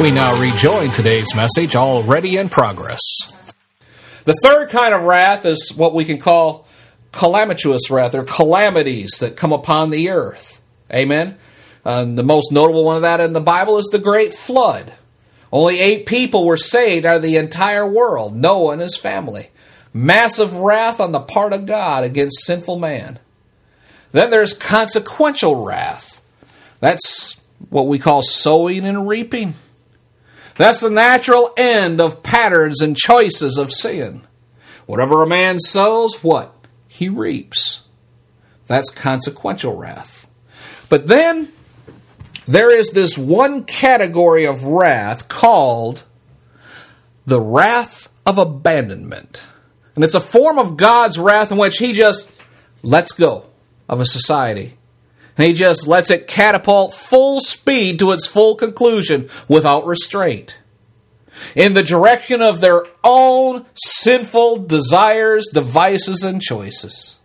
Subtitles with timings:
[0.00, 3.00] We now rejoin today's message, already in progress.
[4.24, 6.66] The third kind of wrath is what we can call
[7.12, 10.62] calamitous wrath, or calamities that come upon the earth.
[10.92, 11.36] Amen?
[11.84, 14.94] Uh, the most notable one of that in the Bible is the Great Flood.
[15.52, 19.50] Only eight people were saved out of the entire world Noah and his family.
[19.92, 23.18] Massive wrath on the part of God against sinful man.
[24.12, 26.22] Then there's consequential wrath.
[26.80, 29.54] That's what we call sowing and reaping.
[30.56, 34.22] That's the natural end of patterns and choices of sin.
[34.86, 36.54] Whatever a man sows, what?
[36.88, 37.82] He reaps.
[38.66, 40.28] That's consequential wrath.
[40.88, 41.52] But then
[42.46, 46.02] there is this one category of wrath called
[47.24, 49.42] the wrath of abandonment.
[49.94, 52.32] And it's a form of God's wrath in which He just
[52.82, 53.46] lets go
[53.88, 54.76] of a society.
[55.36, 60.58] He just lets it catapult full speed to its full conclusion without restraint.
[61.56, 67.18] In the direction of their own sinful desires, devices, and choices.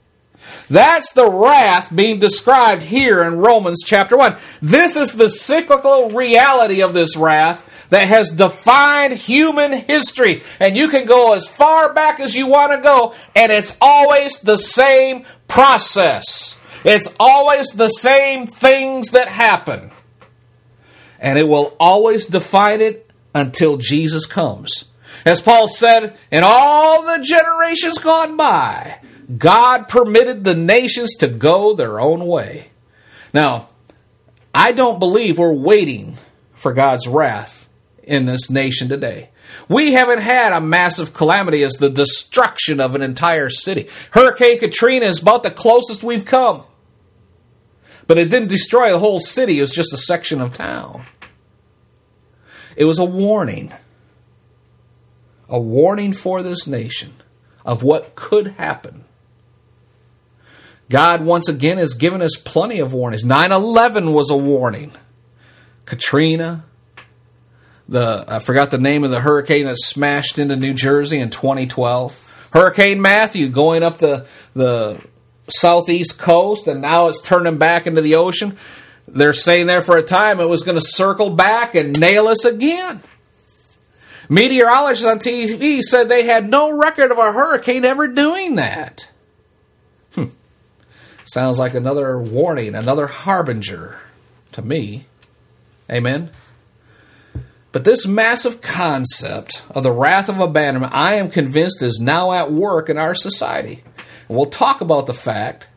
[0.69, 4.35] That's the wrath being described here in Romans chapter 1.
[4.61, 10.43] This is the cyclical reality of this wrath that has defined human history.
[10.59, 14.39] And you can go as far back as you want to go, and it's always
[14.39, 16.56] the same process.
[16.83, 19.91] It's always the same things that happen.
[21.19, 24.85] And it will always define it until Jesus comes.
[25.25, 28.99] As Paul said, in all the generations gone by,
[29.37, 32.69] God permitted the nations to go their own way.
[33.33, 33.69] Now,
[34.53, 36.17] I don't believe we're waiting
[36.53, 37.67] for God's wrath
[38.03, 39.29] in this nation today.
[39.69, 43.87] We haven't had a massive calamity as the destruction of an entire city.
[44.11, 46.63] Hurricane Katrina is about the closest we've come.
[48.07, 51.05] But it didn't destroy the whole city, it was just a section of town.
[52.77, 53.73] It was a warning.
[55.49, 57.13] A warning for this nation
[57.65, 59.03] of what could happen.
[60.89, 63.25] God, once again, has given us plenty of warnings.
[63.25, 64.93] 9 11 was a warning.
[65.85, 66.63] Katrina,
[67.89, 72.49] the I forgot the name of the hurricane that smashed into New Jersey in 2012.
[72.53, 75.01] Hurricane Matthew going up the the
[75.49, 78.57] southeast coast, and now it's turning back into the ocean.
[79.07, 82.43] They're saying there for a time it was going to circle back and nail us
[82.43, 83.01] again.
[84.29, 89.09] Meteorologists on TV said they had no record of a hurricane ever doing that.
[90.13, 90.25] Hmm.
[91.23, 93.97] Sounds like another warning, another harbinger
[94.51, 95.05] to me.
[95.89, 96.29] Amen.
[97.71, 102.51] But this massive concept of the wrath of abandonment, I am convinced, is now at
[102.51, 103.83] work in our society.
[104.27, 105.67] And we'll talk about the fact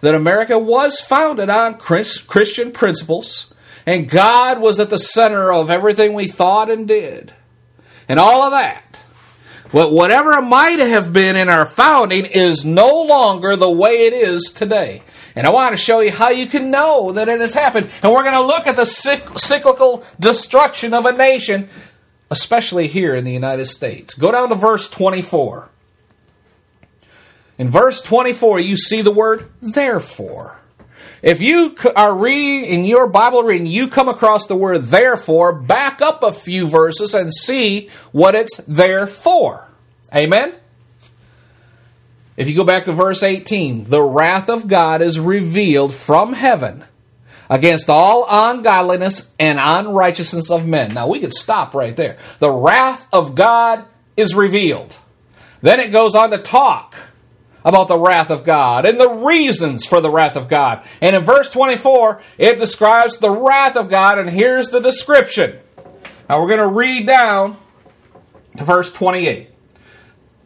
[0.00, 3.52] that America was founded on Christian principles,
[3.84, 7.34] and God was at the center of everything we thought and did,
[8.08, 9.00] and all of that.
[9.72, 14.52] But whatever might have been in our founding is no longer the way it is
[14.52, 15.02] today.
[15.36, 17.90] And I want to show you how you can know that it has happened.
[18.02, 21.68] And we're going to look at the cyclical destruction of a nation,
[22.30, 24.14] especially here in the United States.
[24.14, 25.68] Go down to verse 24.
[27.58, 30.58] In verse 24, you see the word therefore.
[31.22, 36.00] If you are reading in your Bible reading, you come across the word therefore, back
[36.00, 39.68] up a few verses and see what it's there for.
[40.14, 40.54] Amen?
[42.40, 46.84] If you go back to verse 18, the wrath of God is revealed from heaven
[47.50, 50.94] against all ungodliness and unrighteousness of men.
[50.94, 52.16] Now we could stop right there.
[52.38, 53.84] The wrath of God
[54.16, 54.98] is revealed.
[55.60, 56.96] Then it goes on to talk
[57.62, 60.82] about the wrath of God and the reasons for the wrath of God.
[61.02, 65.58] And in verse 24, it describes the wrath of God, and here's the description.
[66.26, 67.58] Now we're going to read down
[68.56, 69.50] to verse 28.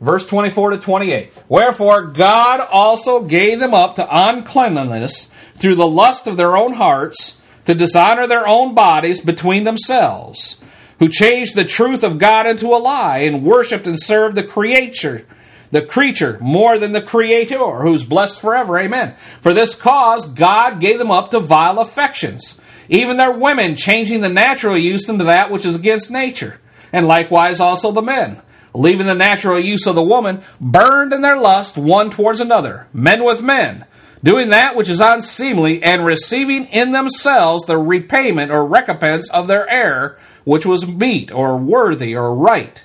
[0.00, 1.32] Verse 24 to 28.
[1.48, 7.40] Wherefore God also gave them up to uncleanliness through the lust of their own hearts,
[7.64, 10.60] to dishonor their own bodies between themselves,
[10.98, 15.26] who changed the truth of God into a lie, and worshipped and served the creature
[15.74, 18.78] the creature more than the creator, who's blessed forever.
[18.78, 19.16] Amen.
[19.40, 24.28] For this cause, God gave them up to vile affections, even their women changing the
[24.28, 26.60] natural use into that which is against nature,
[26.92, 28.40] and likewise also the men.
[28.74, 33.24] Leaving the natural use of the woman, burned in their lust one towards another, men
[33.24, 33.84] with men,
[34.22, 39.68] doing that which is unseemly, and receiving in themselves the repayment or recompense of their
[39.70, 42.84] error, which was meet or worthy or right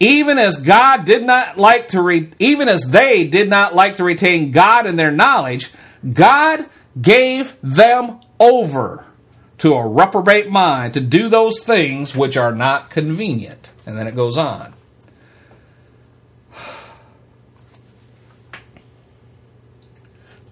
[0.00, 4.04] even as God did not like to re- even as they did not like to
[4.04, 5.70] retain God in their knowledge,
[6.10, 6.64] God
[7.00, 9.04] gave them over
[9.58, 13.70] to a reprobate mind to do those things which are not convenient.
[13.84, 14.72] And then it goes on.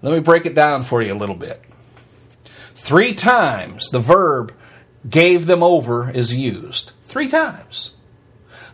[0.01, 1.63] Let me break it down for you a little bit.
[2.75, 4.53] Three times the verb
[5.07, 6.91] gave them over is used.
[7.05, 7.95] Three times.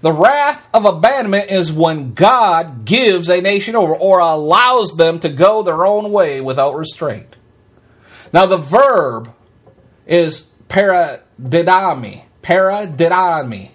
[0.01, 5.30] The wrath of abandonment is when God gives a nation over or allows them to
[5.30, 7.36] go their own way without restraint.
[8.31, 9.33] Now, the verb
[10.06, 13.72] is paradidomi, paradidomi,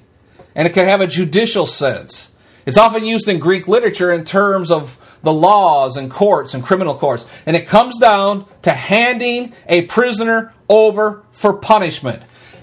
[0.55, 2.31] and it can have a judicial sense.
[2.67, 6.95] It's often used in Greek literature in terms of the laws and courts and criminal
[6.95, 12.23] courts, and it comes down to handing a prisoner over for punishment.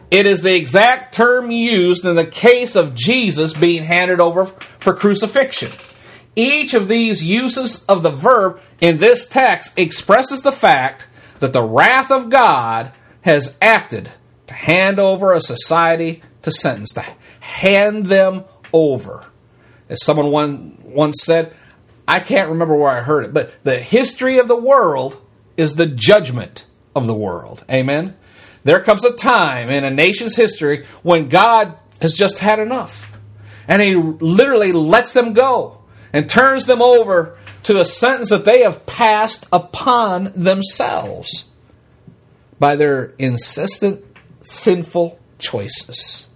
[0.10, 4.46] It is the exact term used in the case of Jesus being handed over
[4.80, 5.70] for crucifixion.
[6.36, 11.08] Each of these uses of the verb in this text expresses the fact
[11.40, 14.12] that the wrath of God has acted
[14.48, 17.04] to hand over a society to sentence, to
[17.40, 19.26] hand them over.
[19.90, 21.54] As someone one, once said,
[22.08, 25.22] I can't remember where I heard it, but the history of the world
[25.58, 26.66] is the judgment
[26.96, 27.66] of the world.
[27.70, 28.16] Amen?
[28.64, 33.12] There comes a time in a nation's history when God has just had enough.
[33.68, 35.80] And He literally lets them go
[36.14, 41.50] and turns them over to a sentence that they have passed upon themselves
[42.60, 44.04] by their insistent
[44.42, 46.28] sinful choices.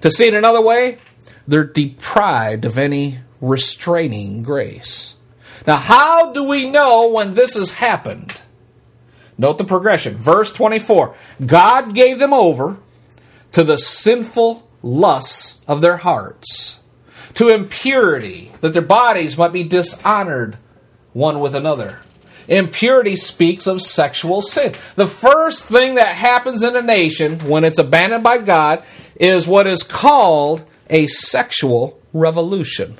[0.00, 0.98] To see it another way,
[1.46, 5.14] they're deprived of any restraining grace.
[5.66, 8.36] Now, how do we know when this has happened?
[9.38, 10.16] Note the progression.
[10.16, 12.78] Verse 24 God gave them over
[13.52, 16.78] to the sinful lusts of their hearts,
[17.34, 20.56] to impurity, that their bodies might be dishonored
[21.12, 22.00] one with another.
[22.48, 24.74] Impurity speaks of sexual sin.
[24.94, 28.84] The first thing that happens in a nation when it's abandoned by God
[29.16, 32.98] is what is called a sexual revolution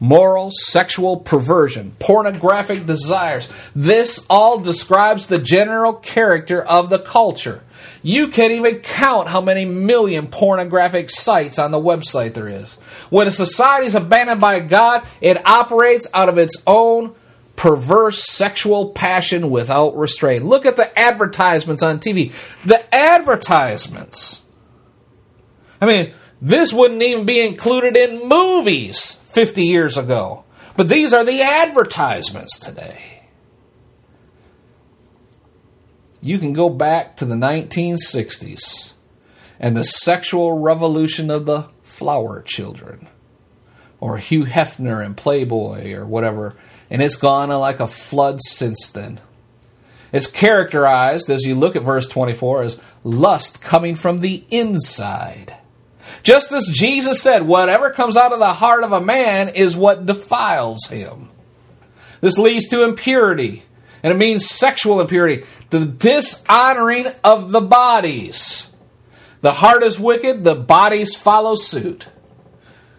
[0.00, 3.48] moral, sexual perversion, pornographic desires.
[3.74, 7.62] This all describes the general character of the culture.
[8.02, 12.72] You can't even count how many million pornographic sites on the website there is.
[13.10, 17.14] When a society is abandoned by God, it operates out of its own
[17.56, 20.44] perverse sexual passion without restraint.
[20.44, 22.32] Look at the advertisements on TV.
[22.64, 24.42] The advertisements.
[25.80, 30.44] I mean, this wouldn't even be included in movies 50 years ago.
[30.78, 33.24] But these are the advertisements today.
[36.22, 38.94] You can go back to the 1960s
[39.60, 43.08] and the sexual revolution of the flower children,
[44.00, 46.56] or Hugh Hefner and Playboy, or whatever,
[46.88, 49.20] and it's gone like a flood since then.
[50.14, 55.58] It's characterized, as you look at verse 24, as lust coming from the inside.
[56.26, 60.06] Just as Jesus said, whatever comes out of the heart of a man is what
[60.06, 61.28] defiles him.
[62.20, 63.62] This leads to impurity,
[64.02, 68.72] and it means sexual impurity, the dishonoring of the bodies.
[69.40, 72.08] The heart is wicked, the bodies follow suit.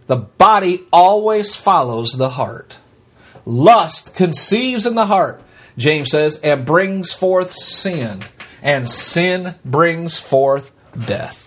[0.06, 2.78] The body always follows the heart.
[3.44, 5.44] Lust conceives in the heart,
[5.78, 8.24] James says, and brings forth sin,
[8.62, 10.72] and sin brings forth
[11.06, 11.47] death.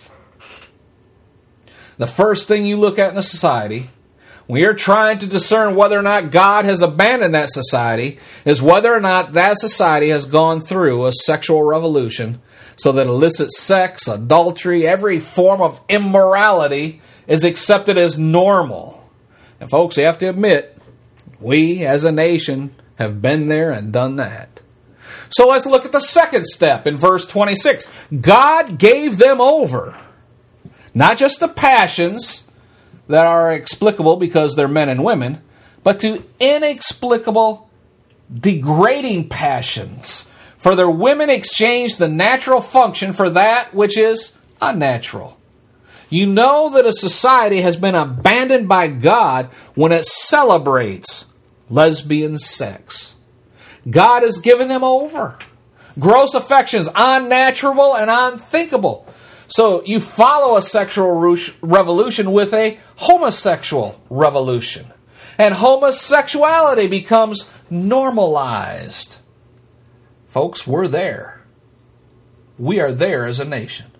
[2.00, 3.90] The first thing you look at in a society
[4.50, 8.92] we are trying to discern whether or not God has abandoned that society is whether
[8.92, 12.42] or not that society has gone through a sexual revolution
[12.74, 19.08] so that illicit sex, adultery, every form of immorality is accepted as normal.
[19.60, 20.76] And folks, you have to admit,
[21.38, 24.60] we as a nation have been there and done that.
[25.28, 27.88] So let's look at the second step in verse 26.
[28.20, 29.96] God gave them over,
[30.94, 32.46] not just the passions
[33.08, 35.42] that are explicable because they're men and women,
[35.82, 37.68] but to inexplicable,
[38.32, 40.28] degrading passions
[40.60, 45.38] for their women exchange the natural function for that which is unnatural.
[46.10, 51.32] You know that a society has been abandoned by God when it celebrates
[51.70, 53.14] lesbian sex.
[53.88, 55.38] God has given them over.
[55.98, 59.06] Gross affections, unnatural and unthinkable.
[59.50, 61.10] So you follow a sexual
[61.60, 64.86] revolution with a homosexual revolution.
[65.38, 69.16] And homosexuality becomes normalized.
[70.28, 71.42] Folks, we're there.
[72.58, 73.90] We are there as a nation.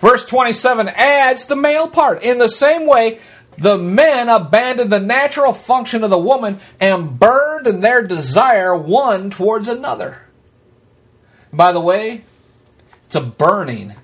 [0.00, 2.22] Verse 27 adds the male part.
[2.22, 3.20] In the same way,
[3.56, 9.30] the men abandoned the natural function of the woman and burned in their desire one
[9.30, 10.26] towards another.
[11.52, 12.24] By the way,
[13.06, 13.94] it's a burning.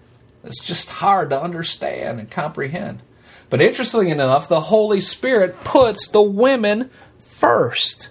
[0.45, 3.01] It's just hard to understand and comprehend.
[3.49, 8.11] But interestingly enough, the Holy Spirit puts the women first,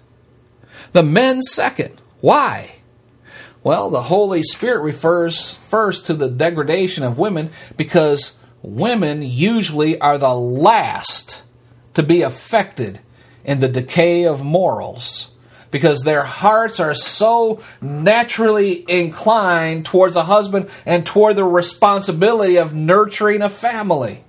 [0.92, 2.02] the men second.
[2.22, 2.72] Why?
[3.64, 10.18] Well, the Holy Spirit refers first to the degradation of women because women usually are
[10.18, 11.44] the last
[11.94, 13.00] to be affected
[13.44, 15.36] in the decay of morals
[15.72, 22.74] because their hearts are so naturally inclined towards a husband and toward the responsibility of
[22.74, 24.24] nurturing a family.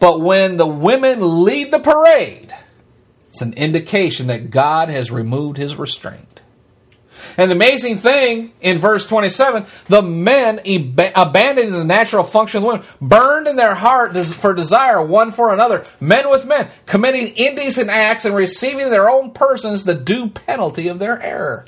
[0.00, 2.54] But when the women lead the parade,
[3.30, 6.27] it's an indication that God has removed his restraint.
[7.38, 12.62] And the amazing thing in verse 27, the men ab- abandoning the natural function of
[12.62, 17.36] the women, burned in their heart for desire one for another, men with men, committing
[17.36, 21.64] indecent acts and receiving their own persons the due penalty of their error.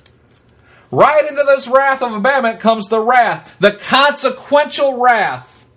[0.90, 5.68] Right into this wrath of abandonment comes the wrath, the consequential wrath.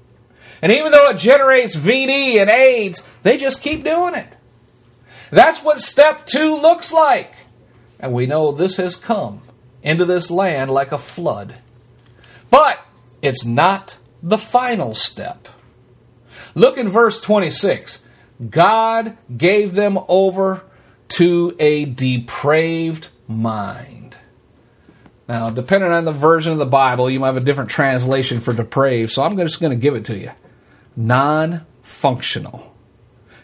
[0.64, 4.28] And even though it generates VD and AIDS, they just keep doing it.
[5.30, 7.36] That's what step two looks like.
[8.00, 9.44] And we know this has come
[9.84, 11.56] into this land like a flood.
[12.50, 12.84] But
[13.22, 15.48] it's not the final step.
[16.56, 18.04] Look in verse 26.
[18.50, 20.64] God gave them over
[21.10, 24.16] to a depraved mind.
[25.28, 28.54] Now, depending on the version of the Bible, you might have a different translation for
[28.54, 30.32] depraved, so I'm just going to give it to you.
[30.96, 32.76] Non functional.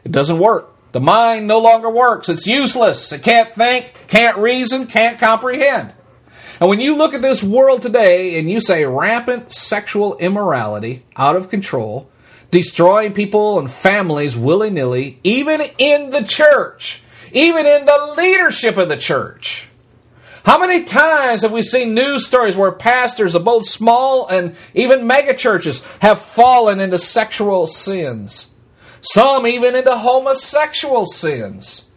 [0.03, 0.75] It doesn't work.
[0.91, 2.29] The mind no longer works.
[2.29, 3.11] It's useless.
[3.11, 5.93] It can't think, can't reason, can't comprehend.
[6.59, 11.35] And when you look at this world today and you say rampant sexual immorality, out
[11.35, 12.09] of control,
[12.51, 17.01] destroying people and families willy nilly, even in the church,
[17.31, 19.69] even in the leadership of the church.
[20.43, 25.05] How many times have we seen news stories where pastors of both small and even
[25.05, 28.53] mega churches have fallen into sexual sins?
[29.01, 31.88] Some even into homosexual sins.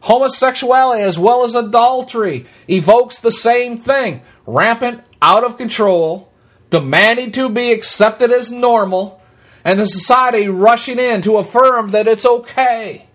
[0.00, 6.32] Homosexuality, as well as adultery, evokes the same thing rampant, out of control,
[6.70, 9.22] demanding to be accepted as normal,
[9.64, 13.06] and the society rushing in to affirm that it's okay.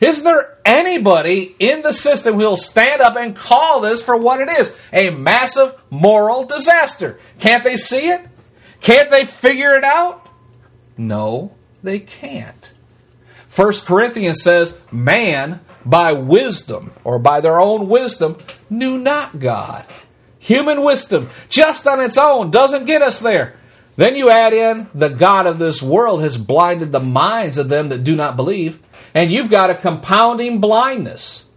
[0.00, 4.48] Isn't there anybody in the system who'll stand up and call this for what it
[4.48, 7.18] is a massive moral disaster?
[7.38, 8.20] Can't they see it?
[8.80, 10.28] Can't they figure it out?
[10.96, 11.52] No,
[11.82, 12.70] they can't.
[13.46, 18.36] First Corinthians says, Man by wisdom or by their own wisdom
[18.70, 19.84] knew not God.
[20.38, 23.54] Human wisdom, just on its own, doesn't get us there.
[23.96, 27.90] Then you add in the God of this world has blinded the minds of them
[27.90, 28.80] that do not believe,
[29.14, 31.48] and you've got a compounding blindness.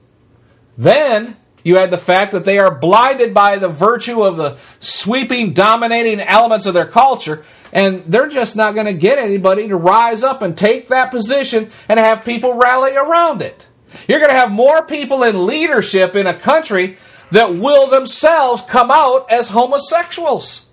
[0.78, 5.54] Then you add the fact that they are blinded by the virtue of the sweeping,
[5.54, 10.24] dominating elements of their culture, and they're just not going to get anybody to rise
[10.24, 13.66] up and take that position and have people rally around it.
[14.08, 16.98] You're going to have more people in leadership in a country
[17.32, 20.68] that will themselves come out as homosexuals.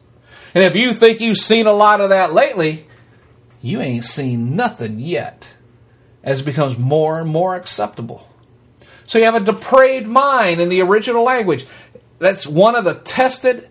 [0.54, 2.86] And if you think you've seen a lot of that lately,
[3.62, 5.48] you ain't seen nothing yet
[6.22, 8.28] as it becomes more and more acceptable.
[9.04, 11.66] So you have a depraved mind in the original language.
[12.18, 13.68] That's one of the tested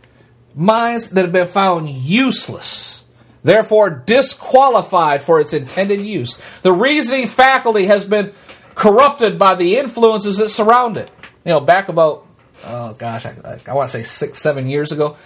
[0.56, 3.06] minds that have been found useless,
[3.44, 6.42] therefore disqualified for its intended use.
[6.64, 8.34] The reasoning faculty has been
[8.76, 11.12] corrupted by the influences that surround it.
[11.46, 12.26] You know, back about,
[12.66, 15.18] oh gosh, I, I want to say six, seven years ago,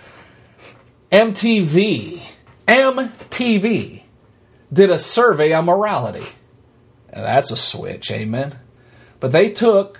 [1.11, 2.21] MTV,
[2.67, 4.01] MTV
[4.71, 6.25] did a survey on morality.
[7.11, 8.57] That's a switch, amen.
[9.19, 9.99] But they took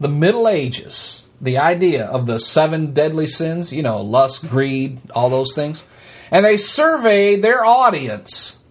[0.00, 5.30] the Middle Ages, the idea of the seven deadly sins, you know, lust, greed, all
[5.30, 5.84] those things,
[6.30, 8.62] and they surveyed their audience,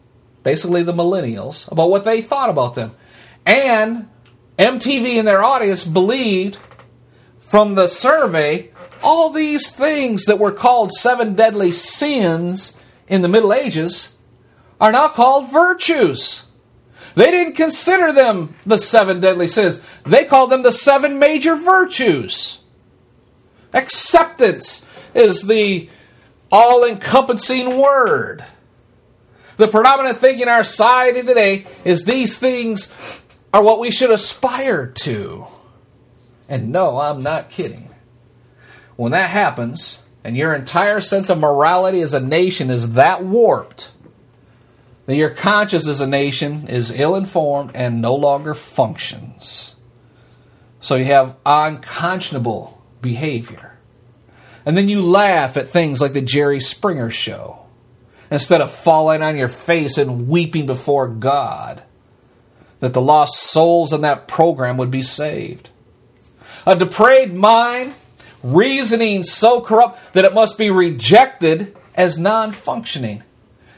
[0.44, 2.94] basically the millennials, about what they thought about them.
[3.46, 4.10] And
[4.58, 6.58] MTV and their audience believed
[7.40, 8.72] from the survey
[9.04, 14.16] all these things that were called seven deadly sins in the Middle Ages
[14.80, 16.48] are now called virtues.
[17.14, 22.60] They didn't consider them the seven deadly sins, they called them the seven major virtues.
[23.74, 25.90] Acceptance is the
[26.52, 28.44] all encompassing word.
[29.58, 32.94] The predominant thinking in our society today is these things
[33.56, 35.48] are what we should aspire to.
[36.50, 37.90] And no, I'm not kidding.
[38.98, 43.92] When that happens, and your entire sense of morality as a nation is that warped,
[45.06, 49.76] that your conscience as a nation is ill informed and no longer functions.
[50.82, 53.78] So you have unconscionable behavior.
[54.66, 57.66] And then you laugh at things like the Jerry Springer show
[58.30, 61.82] instead of falling on your face and weeping before God
[62.80, 65.70] that the lost souls in that program would be saved.
[66.66, 67.94] A depraved mind,
[68.44, 73.24] reasoning so corrupt that it must be rejected as non functioning.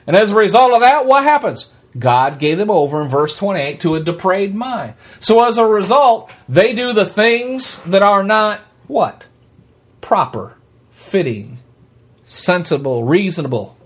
[0.05, 1.73] And as a result of that, what happens?
[1.97, 4.93] God gave them over in verse 28 to a depraved mind.
[5.19, 9.25] So as a result, they do the things that are not what?
[10.01, 10.55] Proper,
[10.91, 11.57] fitting,
[12.23, 13.77] sensible, reasonable.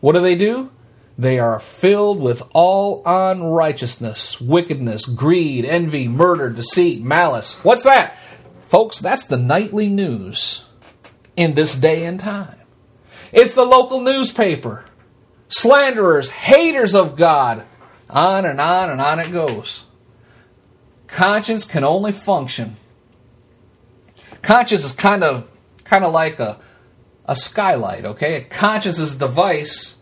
[0.00, 0.70] What do they do?
[1.18, 7.62] They are filled with all unrighteousness, wickedness, greed, envy, murder, deceit, malice.
[7.64, 8.16] What's that?
[8.68, 10.64] Folks, that's the nightly news
[11.36, 12.56] in this day and time.
[13.32, 14.84] It's the local newspaper.
[15.48, 17.66] Slanderers, haters of God.
[18.08, 19.84] On and on and on it goes.
[21.06, 22.76] Conscience can only function.
[24.40, 25.48] Conscience is kind of
[25.84, 26.58] kind of like a
[27.26, 28.46] a skylight, okay?
[28.50, 29.98] Conscience is a device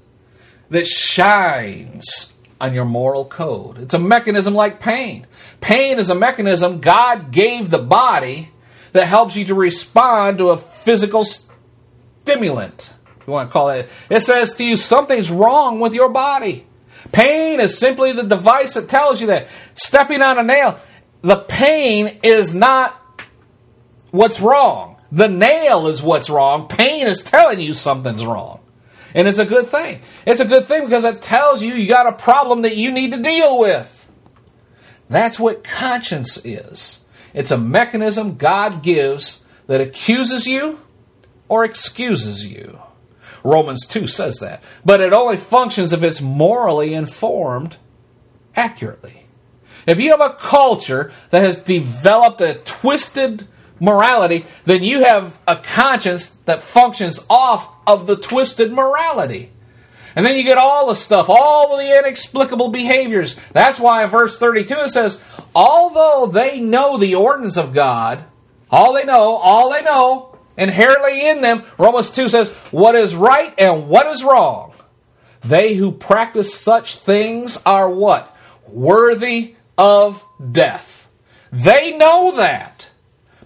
[0.70, 3.78] that shines on your moral code.
[3.78, 5.26] It's a mechanism like pain.
[5.60, 8.50] Pain is a mechanism God gave the body
[8.92, 12.94] that helps you to respond to a physical stimulant.
[13.26, 13.88] You want to call it.
[14.08, 16.66] It says to you something's wrong with your body.
[17.12, 19.48] Pain is simply the device that tells you that.
[19.74, 20.78] Stepping on a nail,
[21.22, 22.96] the pain is not
[24.10, 24.96] what's wrong.
[25.12, 26.68] The nail is what's wrong.
[26.68, 28.59] Pain is telling you something's wrong.
[29.14, 30.00] And it's a good thing.
[30.26, 33.12] It's a good thing because it tells you you got a problem that you need
[33.12, 34.08] to deal with.
[35.08, 37.04] That's what conscience is.
[37.34, 40.80] It's a mechanism God gives that accuses you
[41.48, 42.78] or excuses you.
[43.42, 44.62] Romans 2 says that.
[44.84, 47.76] But it only functions if it's morally informed
[48.54, 49.26] accurately.
[49.86, 53.48] If you have a culture that has developed a twisted
[53.80, 59.50] morality, then you have a conscience that functions off of the twisted morality.
[60.14, 63.36] And then you get all the stuff, all the inexplicable behaviors.
[63.52, 65.22] That's why in verse 32 it says,
[65.54, 68.24] although they know the ordinance of God,
[68.70, 73.54] all they know, all they know, inherently in them, Romans 2 says, what is right
[73.56, 74.72] and what is wrong.
[75.42, 78.36] They who practice such things are what?
[78.66, 81.08] Worthy of death.
[81.50, 82.89] They know that,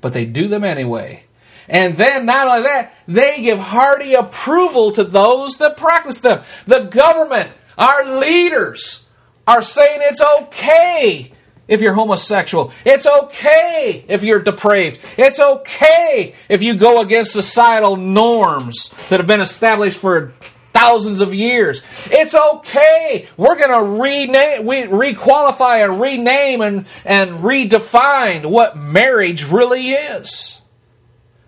[0.04, 1.24] but they do them anyway.
[1.66, 6.42] And then, not only that, they give hearty approval to those that practice them.
[6.66, 9.08] The government, our leaders,
[9.46, 11.32] are saying it's okay
[11.66, 12.70] if you're homosexual.
[12.84, 15.00] It's okay if you're depraved.
[15.16, 20.34] It's okay if you go against societal norms that have been established for
[20.74, 21.82] thousands of years.
[22.06, 23.28] It's okay.
[23.36, 30.60] We're going to rename, we requalify and rename and, and redefine what marriage really is.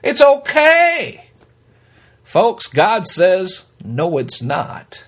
[0.03, 1.27] It's okay.
[2.23, 5.05] Folks, God says, no, it's not.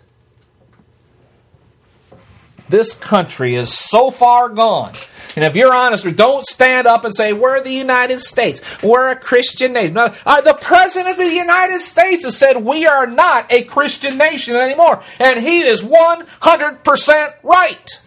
[2.69, 4.93] This country is so far gone.
[5.37, 8.61] And if you're honest, don't stand up and say, We're the United States.
[8.83, 9.97] We're a Christian nation.
[9.97, 14.57] Uh, the President of the United States has said we are not a Christian nation
[14.57, 15.03] anymore.
[15.19, 18.01] And he is 100% right.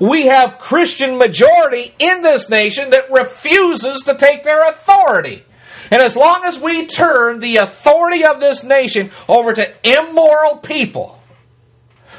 [0.00, 5.44] We have Christian majority in this nation that refuses to take their authority.
[5.90, 11.15] And as long as we turn the authority of this nation over to immoral people,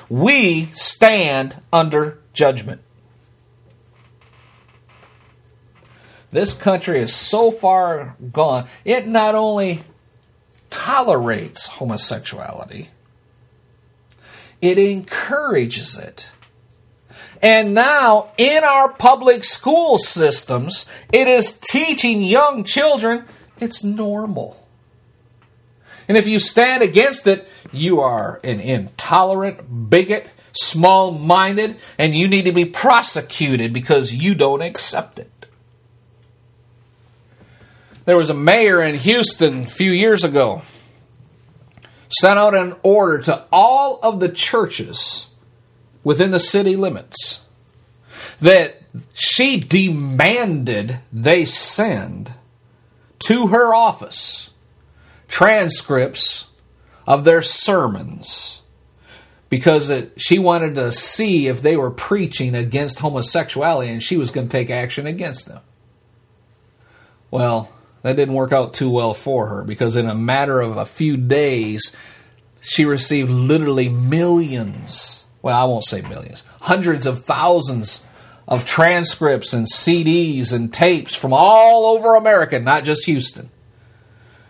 [0.10, 2.82] we stand under judgment.
[6.32, 9.82] this country is so far gone, it not only
[10.70, 12.89] tolerates homosexuality,
[14.62, 16.30] it encourages it.
[17.41, 23.26] And now, in our public school systems, it is teaching young children
[23.60, 24.63] it's normal.
[26.08, 32.27] And if you stand against it, you are an intolerant bigot, small minded, and you
[32.27, 35.45] need to be prosecuted because you don't accept it.
[38.06, 40.62] There was a mayor in Houston a few years ago
[42.10, 45.30] sent out an order to all of the churches
[46.03, 47.43] within the city limits
[48.39, 48.82] that
[49.13, 52.34] she demanded they send
[53.19, 54.51] to her office
[55.27, 56.47] transcripts
[57.08, 58.62] of their sermons
[59.50, 64.30] because it, she wanted to see if they were preaching against homosexuality and she was
[64.30, 65.62] going to take action against them.
[67.32, 67.72] Well,
[68.04, 71.17] that didn't work out too well for her because in a matter of a few
[71.17, 71.96] days,
[72.62, 75.26] she received literally millions.
[75.41, 78.06] Well, I won't say millions, hundreds of thousands
[78.48, 83.50] of transcripts and CDs and tapes from all over America, not just Houston,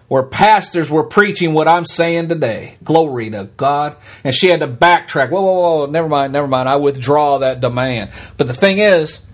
[0.08, 2.78] where pastors were preaching what I'm saying today.
[2.84, 3.98] Glory to God.
[4.24, 5.30] And she had to backtrack.
[5.30, 6.70] Whoa, whoa, whoa, never mind, never mind.
[6.70, 8.12] I withdraw that demand.
[8.38, 9.26] But the thing is,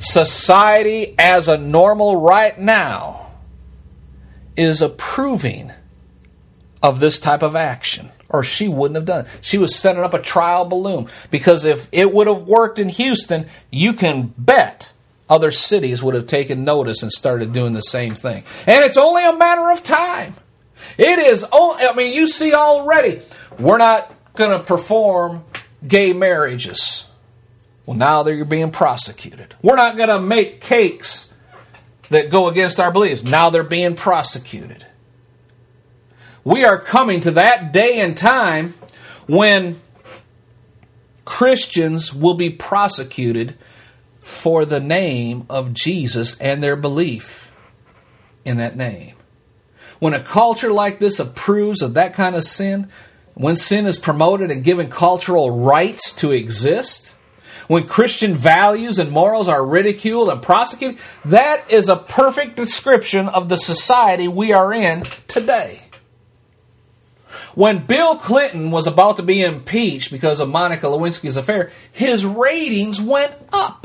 [0.00, 3.30] society as a normal right now
[4.56, 5.72] is approving
[6.82, 9.30] of this type of action, or she wouldn't have done it.
[9.40, 13.46] She was setting up a trial balloon because if it would have worked in Houston,
[13.70, 14.92] you can bet
[15.30, 18.42] other cities would have taken notice and started doing the same thing.
[18.66, 20.34] And it's only a matter of time.
[20.98, 23.22] It is, I mean, you see already,
[23.58, 25.44] we're not going to perform
[25.86, 27.06] gay marriages.
[27.86, 29.54] Well, now they're being prosecuted.
[29.62, 31.32] We're not going to make cakes
[32.10, 33.22] that go against our beliefs.
[33.22, 34.84] Now they're being prosecuted.
[36.42, 38.74] We are coming to that day and time
[39.26, 39.80] when
[41.24, 43.56] Christians will be prosecuted
[44.30, 47.52] for the name of Jesus and their belief
[48.44, 49.16] in that name.
[49.98, 52.88] When a culture like this approves of that kind of sin,
[53.34, 57.14] when sin is promoted and given cultural rights to exist,
[57.66, 63.48] when Christian values and morals are ridiculed and prosecuted, that is a perfect description of
[63.48, 65.82] the society we are in today.
[67.54, 73.00] When Bill Clinton was about to be impeached because of Monica Lewinsky's affair, his ratings
[73.00, 73.79] went up,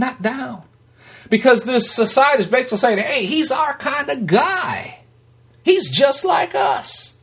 [0.00, 0.64] not down.
[1.28, 4.98] Because this society is basically saying, hey, he's our kind of guy.
[5.62, 7.16] He's just like us.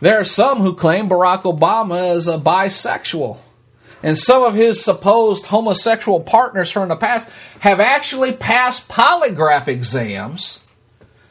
[0.00, 3.38] There are some who claim Barack Obama is a bisexual
[4.02, 7.28] and some of his supposed homosexual partners from the past
[7.60, 10.64] have actually passed polygraph exams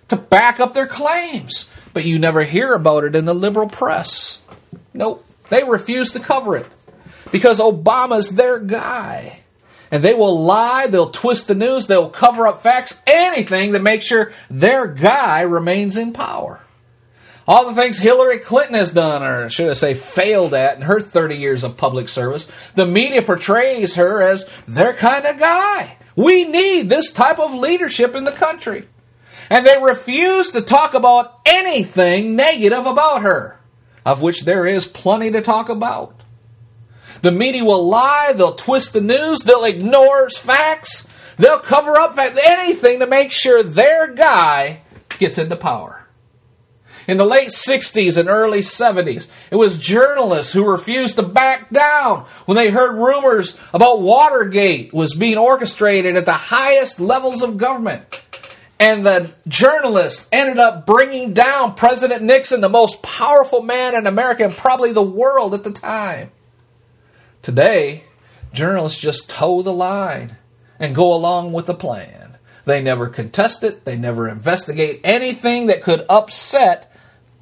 [0.09, 1.69] to back up their claims.
[1.93, 4.41] But you never hear about it in the liberal press.
[4.93, 5.25] Nope.
[5.49, 6.67] They refuse to cover it
[7.31, 9.39] because Obama's their guy.
[9.91, 14.01] And they will lie, they'll twist the news, they'll cover up facts, anything to make
[14.01, 16.61] sure their guy remains in power
[17.47, 20.99] all the things Hillary Clinton has done, or should I say failed at, in her
[20.99, 25.97] 30 years of public service, the media portrays her as their kind of guy.
[26.15, 28.87] We need this type of leadership in the country.
[29.49, 33.57] And they refuse to talk about anything negative about her,
[34.05, 36.16] of which there is plenty to talk about.
[37.27, 42.39] The media will lie, they'll twist the news, they'll ignore facts, they'll cover up facts,
[42.41, 44.79] anything to make sure their guy
[45.19, 46.07] gets into power.
[47.05, 52.25] In the late 60s and early 70s, it was journalists who refused to back down
[52.45, 58.25] when they heard rumors about Watergate was being orchestrated at the highest levels of government.
[58.79, 64.45] And the journalists ended up bringing down President Nixon, the most powerful man in America
[64.45, 66.31] and probably the world at the time.
[67.47, 68.03] Today,
[68.51, 70.35] journalists just toe the line
[70.79, 72.37] and go along with the plan.
[72.65, 76.93] They never contest it, they never investigate anything that could upset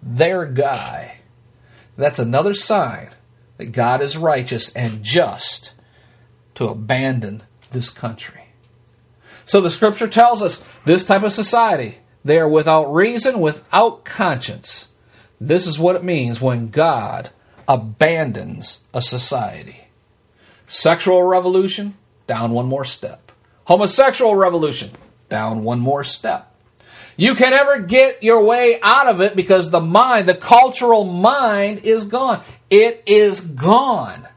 [0.04, 1.22] their guy.
[1.98, 3.10] That's another sign
[3.58, 5.74] that God is righteous and just
[6.54, 7.42] to abandon
[7.72, 8.50] this country.
[9.44, 14.92] So the scripture tells us this type of society, they are without reason, without conscience.
[15.42, 17.32] This is what it means when God
[17.68, 19.82] abandons a society.
[20.76, 21.96] Sexual revolution,
[22.28, 23.32] down one more step.
[23.64, 24.92] Homosexual revolution,
[25.30, 26.54] down one more step.
[27.16, 31.86] You can never get your way out of it because the mind, the cultural mind,
[31.86, 32.44] is gone.
[32.70, 34.28] It is gone.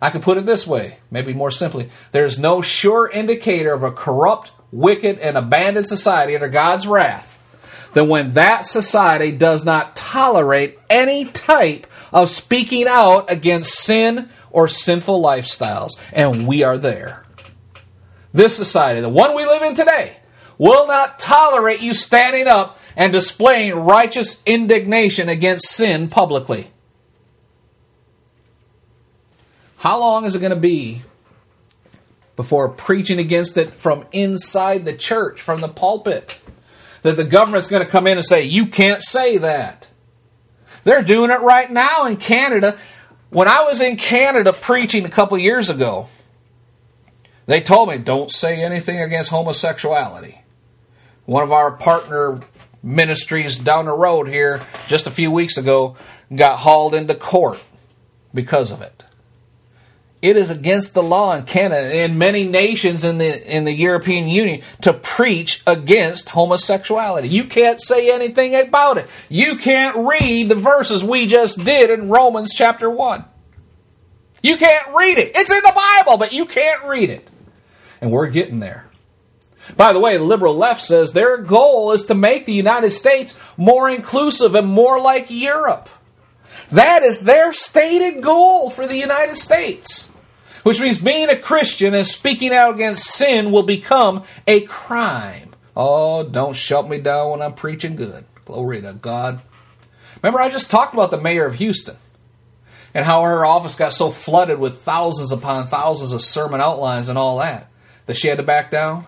[0.00, 1.90] I could put it this way, maybe more simply.
[2.12, 7.40] There's no sure indicator of a corrupt, wicked, and abandoned society under God's wrath
[7.92, 14.68] than when that society does not tolerate any type of speaking out against sin or
[14.68, 16.00] sinful lifestyles.
[16.12, 17.24] And we are there.
[18.32, 20.16] This society, the one we live in today,
[20.58, 26.70] will not tolerate you standing up and displaying righteous indignation against sin publicly.
[29.78, 31.02] How long is it going to be
[32.36, 36.40] before preaching against it from inside the church, from the pulpit,
[37.02, 39.88] that the government's going to come in and say, you can't say that?
[40.84, 42.78] They're doing it right now in Canada.
[43.30, 46.08] When I was in Canada preaching a couple years ago,
[47.46, 50.42] they told me, don't say anything against homosexuality.
[51.26, 52.40] One of our partner
[52.82, 55.96] ministries down the road here just a few weeks ago
[56.34, 57.62] got hauled into court
[58.34, 59.04] because of it.
[60.22, 64.28] It is against the law in Canada and many nations in the in the European
[64.28, 67.28] Union to preach against homosexuality.
[67.28, 69.08] You can't say anything about it.
[69.30, 73.24] You can't read the verses we just did in Romans chapter 1.
[74.42, 75.32] You can't read it.
[75.34, 77.26] It's in the Bible, but you can't read it.
[78.02, 78.86] And we're getting there.
[79.76, 83.38] By the way, the liberal left says their goal is to make the United States
[83.56, 85.88] more inclusive and more like Europe.
[86.70, 90.09] That is their stated goal for the United States.
[90.62, 95.50] Which means being a Christian and speaking out against sin will become a crime.
[95.76, 98.24] Oh, don't shut me down when I'm preaching good.
[98.44, 99.40] Glory to God.
[100.22, 101.96] Remember, I just talked about the mayor of Houston
[102.92, 107.16] and how her office got so flooded with thousands upon thousands of sermon outlines and
[107.16, 107.70] all that
[108.06, 109.06] that she had to back down?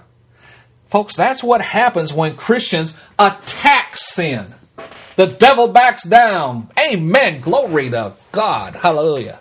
[0.87, 4.47] Folks, that's what happens when Christians attack sin.
[5.17, 6.71] The devil backs down.
[6.79, 7.41] Amen.
[7.41, 8.77] Glory to God.
[8.77, 9.41] Hallelujah.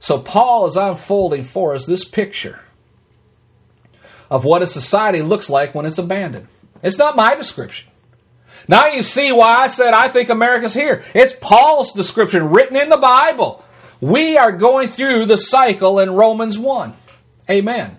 [0.00, 2.60] So, Paul is unfolding for us this picture
[4.30, 6.48] of what a society looks like when it's abandoned.
[6.82, 7.88] It's not my description.
[8.68, 11.02] Now you see why I said I think America's here.
[11.14, 13.64] It's Paul's description written in the Bible.
[14.00, 16.94] We are going through the cycle in Romans 1.
[17.50, 17.98] Amen.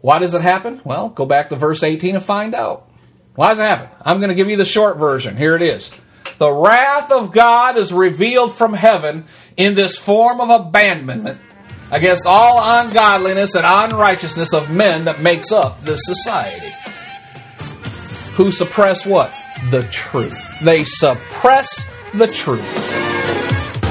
[0.00, 0.80] Why does it happen?
[0.84, 2.88] Well, go back to verse 18 and find out.
[3.34, 3.88] Why does it happen?
[4.02, 5.36] I'm going to give you the short version.
[5.36, 6.00] Here it is.
[6.38, 11.40] The wrath of God is revealed from heaven in this form of abandonment
[11.90, 16.72] against all ungodliness and unrighteousness of men that makes up this society.
[18.34, 19.32] Who suppress what?
[19.70, 20.60] The truth.
[20.60, 23.01] They suppress the truth.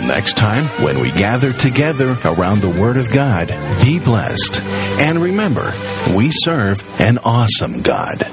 [0.00, 3.48] next time, when we gather together around the Word of God,
[3.82, 4.62] be blessed.
[4.62, 5.72] And remember,
[6.14, 8.24] we serve an awesome God.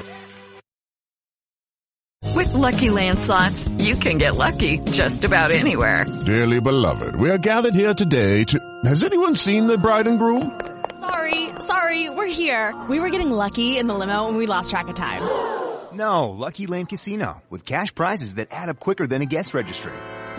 [2.34, 6.04] With Lucky Land slots, you can get lucky just about anywhere.
[6.26, 8.58] Dearly beloved, we are gathered here today to.
[8.84, 10.60] Has anyone seen the bride and groom?
[11.00, 12.74] Sorry, sorry, we're here.
[12.88, 15.22] We were getting lucky in the limo and we lost track of time.
[15.92, 19.92] No, Lucky Land Casino, with cash prizes that add up quicker than a guest registry.